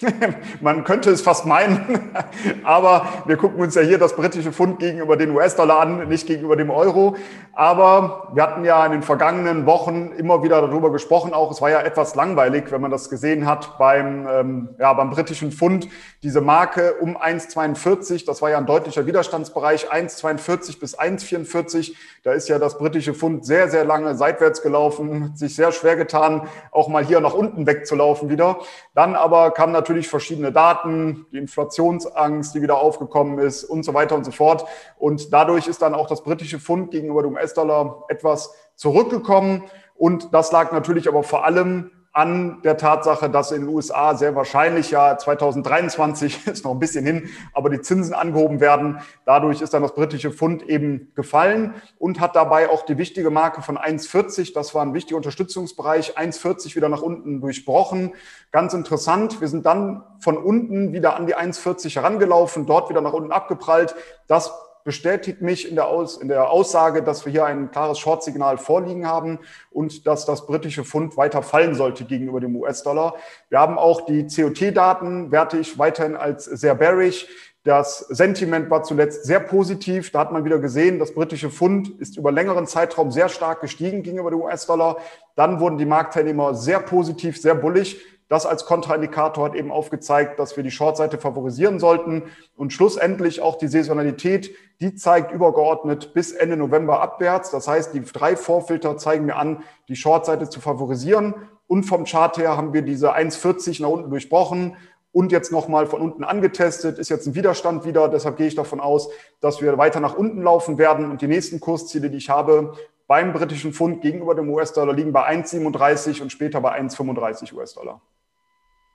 Man 0.62 0.84
könnte 0.84 1.10
es 1.10 1.22
fast 1.22 1.46
meinen, 1.46 2.12
aber 2.63 3.08
wir 3.25 3.38
gucken 3.38 3.60
uns 3.60 3.75
ja 3.75 3.81
hier 3.81 3.98
das 3.98 4.15
britische 4.15 4.51
Pfund 4.51 4.79
gegenüber 4.79 5.17
den 5.17 5.31
US-Dollar 5.31 5.79
an, 5.79 6.08
nicht 6.08 6.27
gegenüber 6.27 6.55
dem 6.55 6.69
Euro. 6.69 7.15
Aber 7.53 8.29
wir 8.34 8.43
hatten 8.43 8.63
ja 8.63 8.86
in 8.86 8.93
den 8.93 9.01
vergangenen 9.01 9.65
Wochen 9.65 10.12
immer 10.17 10.43
wieder 10.43 10.62
darüber 10.62 10.91
gesprochen, 10.91 11.34
auch 11.34 11.51
es 11.51 11.62
war 11.62 11.69
ja 11.69 11.81
etwas 11.81 12.15
langweilig, 12.15 12.72
wenn 12.72 12.79
man 12.79 12.91
das 12.91 13.10
gesehen 13.10 13.46
hat 13.46 13.77
beim, 13.77 14.27
ähm, 14.31 14.69
ja, 14.79 14.93
beim 14.93 15.10
britischen 15.10 15.51
Pfund. 15.51 15.89
Diese 16.24 16.39
Marke 16.39 16.93
um 17.01 17.17
1,42, 17.17 18.25
das 18.25 18.41
war 18.41 18.50
ja 18.50 18.58
ein 18.60 18.65
deutlicher 18.65 19.05
Widerstandsbereich, 19.05 19.91
1,42 19.91 20.79
bis 20.79 20.98
1,44. 20.98 21.96
Da 22.24 22.31
ist 22.31 22.48
ja 22.48 22.60
das 22.60 22.77
britische 22.77 23.13
Pfund 23.13 23.46
sehr, 23.46 23.69
sehr 23.69 23.84
lange 23.84 24.15
seitwärts 24.15 24.62
gelaufen, 24.62 25.36
sich 25.36 25.55
sehr 25.55 25.72
schwer 25.72 25.96
getan, 25.96 26.48
auch 26.72 26.88
mal 26.88 27.03
hier 27.03 27.19
nach 27.19 27.34
unten 27.34 27.67
wegzulaufen 27.67 28.29
wieder. 28.29 28.60
Dann 28.93 29.15
aber 29.15 29.51
kam 29.51 29.74
natürlich 29.79 30.07
verschiedene 30.07 30.51
Daten, 30.51 31.25
die 31.31 31.38
Inflationsangst, 31.38 32.53
die 32.53 32.62
wieder 32.62 32.77
aufgekommen 32.77 33.39
ist 33.39 33.63
und 33.63 33.83
so 33.83 33.93
weiter 33.93 34.15
und 34.15 34.25
so 34.25 34.31
fort. 34.31 34.65
Und 34.98 35.31
dadurch 35.33 35.67
ist 35.67 35.81
dann 35.81 35.93
auch 35.93 36.07
das 36.07 36.24
britische 36.24 36.59
Pfund 36.59 36.91
gegenüber 36.91 37.24
dem 37.24 37.33
US-Dollar 37.33 38.03
etwas 38.09 38.53
zurückgekommen. 38.75 39.63
Und 39.95 40.33
das 40.33 40.51
lag 40.51 40.71
natürlich 40.71 41.07
aber 41.07 41.24
vor 41.24 41.45
allem 41.45 41.91
an 42.11 42.61
der 42.63 42.77
Tatsache, 42.77 43.29
dass 43.29 43.51
in 43.51 43.61
den 43.61 43.69
USA 43.69 44.15
sehr 44.15 44.35
wahrscheinlich 44.35 44.89
ja 44.91 45.17
2023 45.17 46.47
ist 46.47 46.65
noch 46.65 46.71
ein 46.71 46.79
bisschen 46.79 47.05
hin, 47.05 47.29
aber 47.53 47.69
die 47.69 47.81
Zinsen 47.81 48.13
angehoben 48.13 48.59
werden. 48.59 48.99
Dadurch 49.25 49.61
ist 49.61 49.73
dann 49.73 49.83
das 49.83 49.93
britische 49.93 50.31
Pfund 50.31 50.63
eben 50.63 51.11
gefallen 51.15 51.75
und 51.99 52.19
hat 52.19 52.35
dabei 52.35 52.69
auch 52.69 52.83
die 52.83 52.97
wichtige 52.97 53.29
Marke 53.29 53.61
von 53.61 53.77
1,40, 53.77 54.53
das 54.53 54.73
war 54.73 54.81
ein 54.81 54.93
wichtiger 54.93 55.17
Unterstützungsbereich, 55.17 56.17
1,40 56.17 56.75
wieder 56.75 56.89
nach 56.89 57.01
unten 57.01 57.41
durchbrochen. 57.41 58.13
Ganz 58.51 58.73
interessant, 58.73 59.39
wir 59.39 59.47
sind 59.47 59.65
dann 59.65 60.03
von 60.19 60.37
unten 60.37 60.93
wieder 60.93 61.15
an 61.15 61.27
die 61.27 61.35
1,40 61.35 61.95
herangelaufen, 61.95 62.65
dort 62.65 62.89
wieder 62.89 63.01
nach 63.01 63.13
unten 63.13 63.31
abgeprallt. 63.31 63.95
Das 64.27 64.51
bestätigt 64.89 65.39
mich 65.39 65.69
in 65.69 65.75
der, 65.75 65.88
Aus, 65.88 66.17
in 66.17 66.29
der 66.29 66.50
Aussage, 66.50 67.03
dass 67.03 67.24
wir 67.24 67.31
hier 67.31 67.46
ein 67.46 67.69
klares 67.69 68.00
Short-Signal 68.00 68.58
vorliegen 68.58 69.05
haben 69.05 69.38
und 69.69 70.08
dass 70.08 70.25
das 70.25 70.48
britische 70.48 70.84
Pfund 70.84 71.15
weiter 71.15 71.43
fallen 71.43 71.75
sollte 71.75 72.05
gegenüber 72.05 72.39
dem 72.39 72.55
US-Dollar. 72.55 73.13
Wir 73.50 73.60
haben 73.60 73.77
auch 73.77 74.08
die 74.08 74.25
COT-Daten, 74.25 75.31
werte 75.31 75.60
ich 75.60 75.77
weiterhin 75.77 76.15
als 76.15 76.46
sehr 76.46 76.74
bearish. 76.74 77.27
Das 77.63 78.00
Sentiment 78.00 78.72
war 78.72 78.81
zuletzt 78.81 79.25
sehr 79.25 79.39
positiv. 79.39 80.10
Da 80.10 80.22
hat 80.22 80.31
man 80.31 80.43
wieder 80.43 80.58
gesehen, 80.58 80.98
das 80.98 81.13
britische 81.13 81.51
Pfund 81.51 81.89
ist 82.00 82.17
über 82.17 82.31
längeren 82.31 82.65
Zeitraum 82.65 83.12
sehr 83.12 83.29
stark 83.29 83.62
gestiegen 83.62 84.01
gegenüber 84.01 84.31
dem 84.31 84.41
US-Dollar. 84.41 84.98
Dann 85.36 85.60
wurden 85.60 85.77
die 85.77 85.86
Marktteilnehmer 85.86 86.55
sehr 86.55 86.79
positiv, 86.79 87.39
sehr 87.39 87.53
bullig. 87.53 88.01
Das 88.29 88.45
als 88.45 88.65
Kontraindikator 88.65 89.43
hat 89.43 89.55
eben 89.55 89.71
aufgezeigt, 89.71 90.39
dass 90.39 90.55
wir 90.55 90.63
die 90.63 90.71
Shortseite 90.71 91.17
favorisieren 91.17 91.79
sollten. 91.79 92.24
Und 92.55 92.71
schlussendlich 92.71 93.41
auch 93.41 93.57
die 93.57 93.67
Saisonalität, 93.67 94.51
die 94.79 94.95
zeigt 94.95 95.31
übergeordnet 95.31 96.13
bis 96.13 96.31
Ende 96.31 96.55
November 96.55 97.01
abwärts. 97.01 97.51
Das 97.51 97.67
heißt, 97.67 97.93
die 97.93 98.01
drei 98.01 98.38
Vorfilter 98.38 98.98
zeigen 98.98 99.25
mir 99.25 99.36
an, 99.36 99.63
die 99.88 99.95
Shortseite 99.95 100.48
zu 100.48 100.62
favorisieren. 100.62 101.33
Und 101.67 101.83
vom 101.83 102.05
Chart 102.05 102.38
her 102.38 102.55
haben 102.55 102.71
wir 102.71 102.83
diese 102.83 103.15
1,40 103.15 103.81
nach 103.81 103.89
unten 103.89 104.09
durchbrochen 104.12 104.77
und 105.12 105.31
jetzt 105.31 105.51
nochmal 105.51 105.88
von 105.88 106.01
unten 106.01 106.24
angetestet, 106.24 107.00
ist 107.00 107.09
jetzt 107.09 107.25
ein 107.25 107.36
Widerstand 107.36 107.83
wieder. 107.83 108.09
Deshalb 108.09 108.38
gehe 108.38 108.48
ich 108.48 108.55
davon 108.55 108.79
aus, 108.79 109.09
dass 109.41 109.62
wir 109.62 109.77
weiter 109.77 110.00
nach 110.00 110.15
unten 110.15 110.43
laufen 110.43 110.77
werden. 110.77 111.09
Und 111.09 111.21
die 111.21 111.27
nächsten 111.27 111.59
Kursziele, 111.59 112.12
die 112.12 112.17
ich 112.17 112.29
habe 112.29 112.74
beim 113.07 113.33
britischen 113.33 113.74
Pfund 113.74 114.01
gegenüber 114.01 114.36
dem 114.36 114.50
US-Dollar, 114.51 114.93
liegen 114.93 115.12
bei 115.12 115.27
1,37 115.27 116.21
und 116.21 116.31
später 116.31 116.62
bei 116.62 116.79
1,35 116.79 117.53
US-Dollar. 117.55 118.01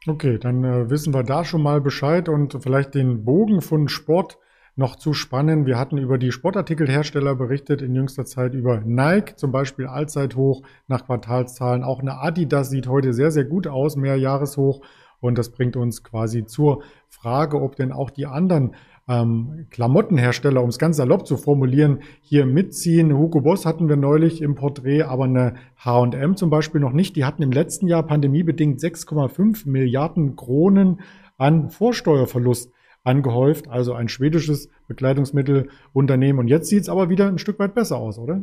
Okay, 0.06 0.38
dann 0.38 0.62
äh, 0.64 0.90
wissen 0.90 1.14
wir 1.14 1.22
da 1.22 1.46
schon 1.46 1.62
mal 1.62 1.80
Bescheid 1.80 2.28
und 2.28 2.62
vielleicht 2.62 2.94
den 2.94 3.24
Bogen 3.24 3.62
von 3.62 3.88
Sport 3.88 4.38
noch 4.76 4.96
zu 4.96 5.14
spannen. 5.14 5.64
Wir 5.64 5.78
hatten 5.78 5.96
über 5.96 6.18
die 6.18 6.30
Sportartikelhersteller 6.30 7.34
berichtet 7.34 7.80
in 7.80 7.94
jüngster 7.94 8.26
Zeit 8.26 8.52
über 8.52 8.80
Nike, 8.84 9.36
zum 9.36 9.50
Beispiel 9.50 9.86
Allzeithoch 9.86 10.62
nach 10.88 11.06
Quartalszahlen. 11.06 11.82
Auch 11.84 12.00
eine 12.00 12.20
Adidas 12.20 12.68
sieht 12.68 12.86
heute 12.86 13.14
sehr, 13.14 13.30
sehr 13.30 13.44
gut 13.44 13.66
aus, 13.66 13.96
mehr 13.96 14.16
Jahreshoch. 14.16 14.82
Und 15.20 15.38
das 15.38 15.48
bringt 15.48 15.74
uns 15.74 16.04
quasi 16.04 16.44
zur 16.44 16.82
Frage, 17.08 17.62
ob 17.62 17.76
denn 17.76 17.90
auch 17.90 18.10
die 18.10 18.26
anderen 18.26 18.74
ähm, 19.08 19.66
Klamottenhersteller, 19.70 20.62
um 20.62 20.68
es 20.68 20.78
ganz 20.78 20.96
salopp 20.96 21.26
zu 21.26 21.36
formulieren, 21.36 22.00
hier 22.22 22.46
mitziehen. 22.46 23.16
Hugo 23.16 23.42
Boss 23.42 23.66
hatten 23.66 23.88
wir 23.88 23.96
neulich 23.96 24.40
im 24.40 24.54
Porträt, 24.54 25.02
aber 25.02 25.24
eine 25.24 25.56
H&M 25.84 26.36
zum 26.36 26.50
Beispiel 26.50 26.80
noch 26.80 26.92
nicht. 26.92 27.16
Die 27.16 27.24
hatten 27.24 27.42
im 27.42 27.52
letzten 27.52 27.86
Jahr 27.86 28.02
pandemiebedingt 28.02 28.80
6,5 28.80 29.68
Milliarden 29.68 30.36
Kronen 30.36 31.00
an 31.36 31.70
Vorsteuerverlust 31.70 32.72
angehäuft, 33.02 33.68
also 33.68 33.92
ein 33.92 34.08
schwedisches 34.08 34.70
Bekleidungsmittelunternehmen. 34.88 36.40
Und 36.40 36.48
jetzt 36.48 36.68
sieht 36.68 36.82
es 36.82 36.88
aber 36.88 37.10
wieder 37.10 37.28
ein 37.28 37.38
Stück 37.38 37.58
weit 37.58 37.74
besser 37.74 37.98
aus, 37.98 38.18
oder? 38.18 38.40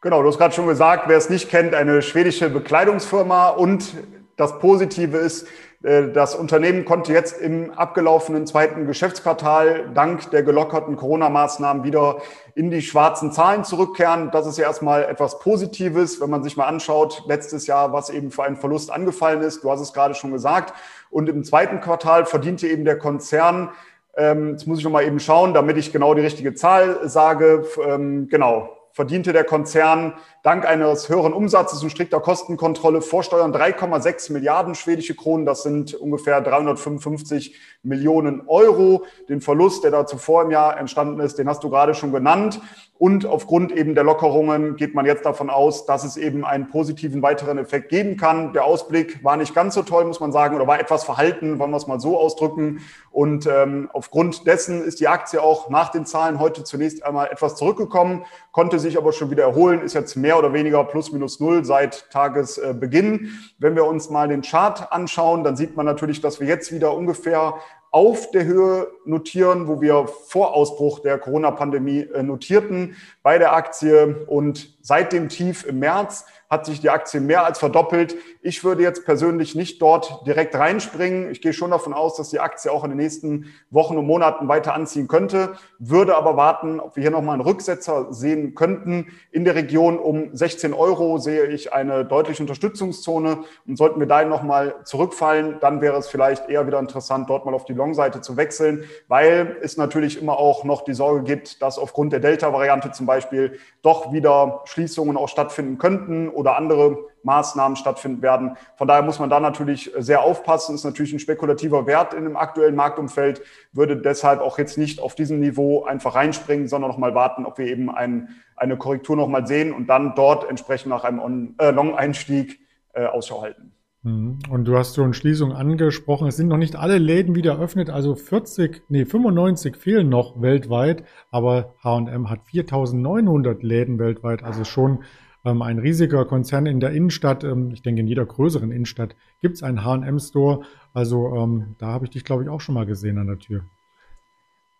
Genau, 0.00 0.22
du 0.22 0.28
hast 0.28 0.38
gerade 0.38 0.54
schon 0.54 0.66
gesagt, 0.66 1.04
wer 1.06 1.16
es 1.16 1.30
nicht 1.30 1.48
kennt, 1.48 1.74
eine 1.74 2.02
schwedische 2.02 2.50
Bekleidungsfirma. 2.50 3.50
Und 3.50 3.94
das 4.36 4.58
Positive 4.58 5.16
ist, 5.16 5.46
das 5.80 6.34
Unternehmen 6.34 6.84
konnte 6.84 7.12
jetzt 7.12 7.40
im 7.40 7.70
abgelaufenen 7.70 8.48
zweiten 8.48 8.84
Geschäftsquartal 8.86 9.90
dank 9.94 10.28
der 10.32 10.42
gelockerten 10.42 10.96
Corona-Maßnahmen 10.96 11.84
wieder 11.84 12.18
in 12.56 12.72
die 12.72 12.82
schwarzen 12.82 13.30
Zahlen 13.30 13.62
zurückkehren. 13.62 14.32
Das 14.32 14.44
ist 14.48 14.58
ja 14.58 14.64
erstmal 14.64 15.04
etwas 15.04 15.38
Positives, 15.38 16.20
wenn 16.20 16.30
man 16.30 16.42
sich 16.42 16.56
mal 16.56 16.66
anschaut, 16.66 17.22
letztes 17.28 17.68
Jahr, 17.68 17.92
was 17.92 18.10
eben 18.10 18.32
für 18.32 18.42
einen 18.42 18.56
Verlust 18.56 18.90
angefallen 18.90 19.40
ist. 19.40 19.62
Du 19.62 19.70
hast 19.70 19.80
es 19.80 19.92
gerade 19.92 20.14
schon 20.14 20.32
gesagt. 20.32 20.74
Und 21.10 21.28
im 21.28 21.44
zweiten 21.44 21.80
Quartal 21.80 22.26
verdiente 22.26 22.66
eben 22.66 22.84
der 22.84 22.98
Konzern 22.98 23.70
ähm, 24.16 24.50
Jetzt 24.50 24.66
muss 24.66 24.78
ich 24.78 24.84
noch 24.84 24.90
mal 24.90 25.04
eben 25.04 25.20
schauen, 25.20 25.54
damit 25.54 25.76
ich 25.76 25.92
genau 25.92 26.12
die 26.12 26.22
richtige 26.22 26.54
Zahl 26.54 27.08
sage. 27.08 27.64
Ähm, 27.86 28.28
genau, 28.28 28.76
verdiente 28.92 29.32
der 29.32 29.44
Konzern 29.44 30.14
dank 30.42 30.66
eines 30.66 31.08
höheren 31.08 31.32
Umsatzes 31.32 31.82
und 31.82 31.90
strikter 31.90 32.20
Kostenkontrolle 32.20 33.02
vor 33.02 33.22
Steuern 33.22 33.52
3,6 33.52 34.32
Milliarden 34.32 34.74
schwedische 34.74 35.14
Kronen. 35.14 35.46
Das 35.46 35.62
sind 35.62 35.94
ungefähr 35.94 36.40
355 36.40 37.56
Millionen 37.82 38.42
Euro. 38.46 39.04
Den 39.28 39.40
Verlust, 39.40 39.84
der 39.84 39.90
da 39.90 40.06
zuvor 40.06 40.42
im 40.42 40.50
Jahr 40.50 40.78
entstanden 40.78 41.20
ist, 41.20 41.38
den 41.38 41.48
hast 41.48 41.64
du 41.64 41.70
gerade 41.70 41.94
schon 41.94 42.12
genannt. 42.12 42.60
Und 42.98 43.26
aufgrund 43.26 43.70
eben 43.70 43.94
der 43.94 44.02
Lockerungen 44.02 44.74
geht 44.74 44.96
man 44.96 45.06
jetzt 45.06 45.24
davon 45.24 45.50
aus, 45.50 45.86
dass 45.86 46.02
es 46.02 46.16
eben 46.16 46.44
einen 46.44 46.68
positiven 46.68 47.22
weiteren 47.22 47.56
Effekt 47.56 47.90
geben 47.90 48.16
kann. 48.16 48.52
Der 48.52 48.64
Ausblick 48.64 49.22
war 49.22 49.36
nicht 49.36 49.54
ganz 49.54 49.74
so 49.74 49.82
toll, 49.82 50.04
muss 50.04 50.18
man 50.18 50.32
sagen, 50.32 50.56
oder 50.56 50.66
war 50.66 50.80
etwas 50.80 51.04
verhalten, 51.04 51.60
wollen 51.60 51.70
wir 51.70 51.76
es 51.76 51.86
mal 51.86 52.00
so 52.00 52.18
ausdrücken. 52.18 52.80
Und 53.12 53.46
ähm, 53.46 53.88
aufgrund 53.92 54.48
dessen 54.48 54.82
ist 54.82 54.98
die 54.98 55.06
Aktie 55.06 55.40
auch 55.40 55.70
nach 55.70 55.90
den 55.90 56.06
Zahlen 56.06 56.40
heute 56.40 56.64
zunächst 56.64 57.04
einmal 57.04 57.28
etwas 57.28 57.54
zurückgekommen, 57.54 58.24
konnte 58.50 58.80
sich 58.80 58.98
aber 58.98 59.12
schon 59.12 59.30
wieder 59.30 59.44
erholen, 59.44 59.80
ist 59.80 59.94
jetzt 59.94 60.16
mehr 60.16 60.27
oder 60.36 60.52
weniger 60.52 60.84
plus 60.84 61.12
minus 61.12 61.40
null 61.40 61.64
seit 61.64 62.10
Tagesbeginn. 62.10 63.30
Wenn 63.58 63.76
wir 63.76 63.86
uns 63.86 64.10
mal 64.10 64.28
den 64.28 64.42
Chart 64.42 64.92
anschauen, 64.92 65.44
dann 65.44 65.56
sieht 65.56 65.76
man 65.76 65.86
natürlich, 65.86 66.20
dass 66.20 66.40
wir 66.40 66.46
jetzt 66.46 66.72
wieder 66.72 66.94
ungefähr 66.94 67.54
auf 67.90 68.30
der 68.32 68.44
Höhe 68.44 68.88
notieren, 69.06 69.66
wo 69.66 69.80
wir 69.80 70.08
vor 70.08 70.54
Ausbruch 70.54 70.98
der 70.98 71.18
Corona-Pandemie 71.18 72.00
äh, 72.00 72.22
notierten 72.22 72.96
bei 73.22 73.38
der 73.38 73.54
Aktie 73.54 74.26
und 74.26 74.76
seit 74.82 75.12
dem 75.12 75.28
Tief 75.28 75.64
im 75.64 75.78
März 75.78 76.26
hat 76.50 76.66
sich 76.66 76.80
die 76.80 76.90
Aktie 76.90 77.20
mehr 77.20 77.44
als 77.44 77.58
verdoppelt. 77.58 78.16
Ich 78.42 78.64
würde 78.64 78.82
jetzt 78.82 79.04
persönlich 79.04 79.54
nicht 79.54 79.82
dort 79.82 80.26
direkt 80.26 80.54
reinspringen. 80.54 81.30
Ich 81.30 81.40
gehe 81.40 81.52
schon 81.52 81.70
davon 81.70 81.92
aus, 81.92 82.16
dass 82.16 82.30
die 82.30 82.40
Aktie 82.40 82.70
auch 82.70 82.84
in 82.84 82.90
den 82.90 82.98
nächsten 82.98 83.52
Wochen 83.70 83.96
und 83.96 84.06
Monaten 84.06 84.48
weiter 84.48 84.74
anziehen 84.74 85.08
könnte, 85.08 85.54
würde 85.78 86.16
aber 86.16 86.36
warten, 86.36 86.80
ob 86.80 86.96
wir 86.96 87.02
hier 87.02 87.10
nochmal 87.10 87.34
einen 87.34 87.42
Rücksetzer 87.42 88.12
sehen 88.12 88.54
könnten. 88.54 89.08
In 89.30 89.44
der 89.44 89.54
Region 89.54 89.98
um 89.98 90.34
16 90.34 90.72
Euro 90.72 91.18
sehe 91.18 91.46
ich 91.46 91.72
eine 91.72 92.04
deutliche 92.04 92.42
Unterstützungszone 92.42 93.44
und 93.66 93.76
sollten 93.76 94.00
wir 94.00 94.06
da 94.06 94.24
nochmal 94.24 94.74
zurückfallen, 94.84 95.58
dann 95.60 95.80
wäre 95.80 95.96
es 95.96 96.08
vielleicht 96.08 96.48
eher 96.48 96.66
wieder 96.66 96.78
interessant, 96.78 97.28
dort 97.28 97.44
mal 97.44 97.54
auf 97.54 97.64
die 97.64 97.74
Long-Seite 97.74 98.20
zu 98.20 98.36
wechseln, 98.36 98.84
weil 99.06 99.56
es 99.62 99.76
natürlich 99.76 100.20
immer 100.20 100.38
auch 100.38 100.64
noch 100.64 100.82
die 100.82 100.94
Sorge 100.94 101.22
gibt, 101.22 101.62
dass 101.62 101.78
aufgrund 101.78 102.12
der 102.12 102.20
Delta-Variante 102.20 102.90
zum 102.90 103.06
Beispiel 103.06 103.58
doch 103.82 104.12
wieder 104.12 104.62
Schließungen 104.64 105.16
auch 105.16 105.28
stattfinden 105.28 105.78
könnten 105.78 106.28
oder 106.38 106.56
andere 106.56 106.98
Maßnahmen 107.24 107.76
stattfinden 107.76 108.22
werden. 108.22 108.56
Von 108.76 108.86
daher 108.86 109.02
muss 109.02 109.18
man 109.18 109.28
da 109.28 109.40
natürlich 109.40 109.92
sehr 109.98 110.22
aufpassen. 110.22 110.74
Ist 110.74 110.84
natürlich 110.84 111.12
ein 111.12 111.18
spekulativer 111.18 111.86
Wert 111.86 112.14
in 112.14 112.24
dem 112.24 112.36
aktuellen 112.36 112.76
Marktumfeld, 112.76 113.42
würde 113.72 113.96
deshalb 113.96 114.40
auch 114.40 114.58
jetzt 114.58 114.78
nicht 114.78 115.00
auf 115.00 115.14
diesem 115.14 115.40
Niveau 115.40 115.84
einfach 115.84 116.14
reinspringen, 116.14 116.68
sondern 116.68 116.90
noch 116.90 116.98
mal 116.98 117.14
warten, 117.14 117.44
ob 117.44 117.58
wir 117.58 117.66
eben 117.66 117.90
ein, 117.90 118.28
eine 118.56 118.76
Korrektur 118.76 119.16
noch 119.16 119.28
mal 119.28 119.46
sehen 119.46 119.72
und 119.72 119.88
dann 119.88 120.14
dort 120.14 120.48
entsprechend 120.48 120.90
nach 120.90 121.04
einem 121.04 121.54
äh, 121.58 121.70
Long-Einstieg 121.70 122.60
äh, 122.92 123.06
Ausschau 123.06 123.42
halten. 123.42 123.72
Mhm. 124.02 124.38
Und 124.48 124.64
du 124.64 124.76
hast 124.76 124.94
schon 124.94 125.12
Schließung 125.12 125.52
angesprochen. 125.52 126.28
Es 126.28 126.36
sind 126.36 126.48
noch 126.48 126.56
nicht 126.56 126.76
alle 126.76 126.98
Läden 126.98 127.34
wieder 127.34 127.54
eröffnet, 127.54 127.90
also 127.90 128.14
40, 128.14 128.82
nee, 128.88 129.04
95 129.04 129.76
fehlen 129.76 130.08
noch 130.08 130.40
weltweit, 130.40 131.04
aber 131.30 131.74
H&M 131.82 132.30
hat 132.30 132.44
4900 132.44 133.62
Läden 133.62 133.98
weltweit, 133.98 134.44
also 134.44 134.64
schon 134.64 135.02
ein 135.50 135.78
riesiger 135.78 136.24
Konzern 136.24 136.66
in 136.66 136.80
der 136.80 136.90
Innenstadt. 136.92 137.44
Ähm, 137.44 137.70
ich 137.72 137.82
denke, 137.82 138.00
in 138.00 138.06
jeder 138.06 138.26
größeren 138.26 138.70
Innenstadt 138.70 139.16
gibt 139.40 139.56
es 139.56 139.62
einen 139.62 139.84
H&M-Store. 139.84 140.64
Also 140.92 141.34
ähm, 141.34 141.74
da 141.78 141.88
habe 141.88 142.04
ich 142.06 142.10
dich, 142.10 142.24
glaube 142.24 142.42
ich, 142.42 142.48
auch 142.48 142.60
schon 142.60 142.74
mal 142.74 142.86
gesehen 142.86 143.18
an 143.18 143.26
der 143.26 143.38
Tür. 143.38 143.64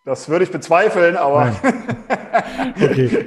Das 0.09 0.31
würde 0.31 0.43
ich 0.43 0.51
bezweifeln, 0.51 1.17
aber 1.17 1.55
okay. 2.77 3.27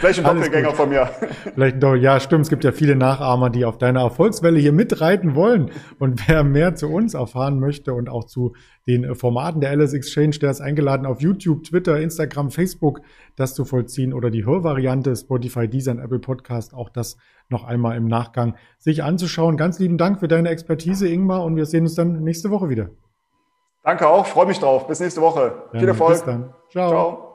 vielleicht 0.00 0.18
ein 0.18 0.24
Doppelgänger 0.24 0.72
von 0.72 0.88
mir. 0.88 1.08
Vielleicht 1.54 1.80
doch, 1.80 1.94
ja, 1.94 2.18
stimmt. 2.18 2.42
Es 2.42 2.50
gibt 2.50 2.64
ja 2.64 2.72
viele 2.72 2.96
Nachahmer, 2.96 3.48
die 3.48 3.64
auf 3.64 3.78
deiner 3.78 4.00
Erfolgswelle 4.00 4.58
hier 4.58 4.72
mitreiten 4.72 5.36
wollen. 5.36 5.70
Und 6.00 6.28
wer 6.28 6.42
mehr 6.42 6.74
zu 6.74 6.88
uns 6.88 7.14
erfahren 7.14 7.60
möchte 7.60 7.94
und 7.94 8.08
auch 8.08 8.24
zu 8.24 8.56
den 8.88 9.14
Formaten 9.14 9.60
der 9.60 9.70
Alice 9.70 9.92
Exchange, 9.92 10.38
der 10.40 10.50
ist 10.50 10.60
eingeladen 10.60 11.06
auf 11.06 11.20
YouTube, 11.20 11.62
Twitter, 11.62 12.00
Instagram, 12.00 12.50
Facebook, 12.50 13.02
das 13.36 13.54
zu 13.54 13.64
vollziehen 13.64 14.12
oder 14.12 14.30
die 14.30 14.44
Hörvariante 14.44 15.14
Spotify, 15.14 15.68
Deezer 15.68 15.92
und 15.92 16.00
Apple 16.00 16.18
Podcast, 16.18 16.74
auch 16.74 16.88
das 16.88 17.18
noch 17.48 17.62
einmal 17.62 17.96
im 17.96 18.08
Nachgang 18.08 18.56
sich 18.78 19.04
anzuschauen. 19.04 19.56
Ganz 19.56 19.78
lieben 19.78 19.96
Dank 19.96 20.18
für 20.18 20.26
deine 20.26 20.48
Expertise, 20.48 21.08
Ingmar, 21.08 21.44
und 21.44 21.54
wir 21.54 21.66
sehen 21.66 21.84
uns 21.84 21.94
dann 21.94 22.24
nächste 22.24 22.50
Woche 22.50 22.68
wieder. 22.68 22.90
Danke 23.86 24.08
auch, 24.08 24.26
freue 24.26 24.46
mich 24.46 24.58
drauf. 24.58 24.88
Bis 24.88 24.98
nächste 24.98 25.20
Woche. 25.20 25.62
Viel 25.70 25.86
Erfolg. 25.86 26.14
Bis 26.14 26.24
dann. 26.24 26.52
Ciao. 26.70 26.88
Ciao. 26.88 27.25